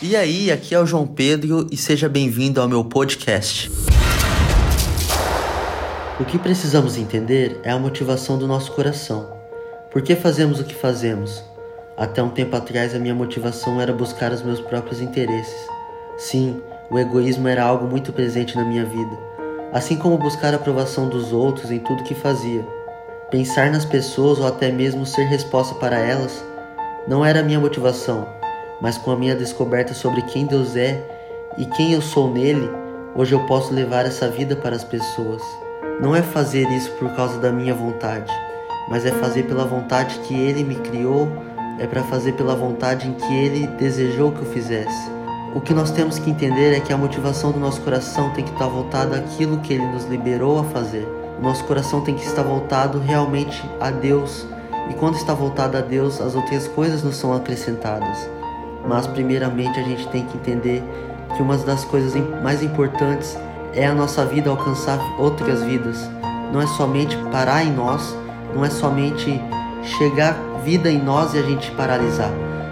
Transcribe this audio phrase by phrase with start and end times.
[0.00, 3.68] E aí, aqui é o João Pedro e seja bem-vindo ao meu podcast.
[6.20, 9.28] O que precisamos entender é a motivação do nosso coração.
[9.90, 11.42] Por que fazemos o que fazemos?
[11.96, 15.66] Até um tempo atrás, a minha motivação era buscar os meus próprios interesses.
[16.16, 19.18] Sim, o egoísmo era algo muito presente na minha vida,
[19.72, 22.64] assim como buscar a aprovação dos outros em tudo que fazia.
[23.32, 26.40] Pensar nas pessoas ou até mesmo ser resposta para elas
[27.08, 28.37] não era a minha motivação
[28.80, 31.02] mas com a minha descoberta sobre quem Deus é
[31.56, 32.70] e quem eu sou nele,
[33.14, 35.42] hoje eu posso levar essa vida para as pessoas.
[36.00, 38.32] Não é fazer isso por causa da minha vontade,
[38.88, 41.28] mas é fazer pela vontade que Ele me criou,
[41.78, 45.10] é para fazer pela vontade em que Ele desejou que eu fizesse.
[45.54, 48.52] O que nós temos que entender é que a motivação do nosso coração tem que
[48.52, 51.08] estar voltada àquilo que Ele nos liberou a fazer.
[51.38, 54.46] O nosso coração tem que estar voltado realmente a Deus,
[54.90, 58.37] e quando está voltado a Deus, as outras coisas nos são acrescentadas.
[58.86, 60.82] Mas primeiramente a gente tem que entender
[61.36, 63.36] que uma das coisas mais importantes
[63.74, 66.08] é a nossa vida alcançar outras vidas.
[66.52, 68.16] Não é somente parar em nós,
[68.54, 69.40] não é somente
[69.82, 72.30] chegar vida em nós e a gente paralisar,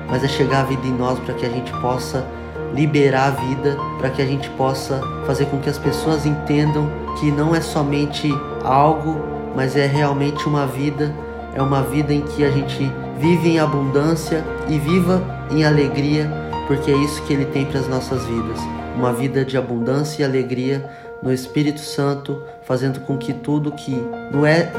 [0.08, 2.26] mas é chegar a vida em nós para que a gente possa
[2.74, 7.30] liberar a vida, para que a gente possa fazer com que as pessoas entendam que
[7.30, 8.30] não é somente
[8.64, 9.20] algo,
[9.54, 11.14] mas é realmente uma vida,
[11.54, 16.30] é uma vida em que a gente vive em abundância e viva em alegria,
[16.66, 18.58] porque é isso que Ele tem para as nossas vidas.
[18.96, 20.88] Uma vida de abundância e alegria
[21.22, 23.96] no Espírito Santo, fazendo com que tudo que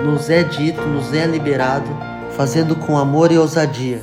[0.03, 1.89] nos é dito, nos é liberado,
[2.35, 4.01] fazendo com amor e ousadia.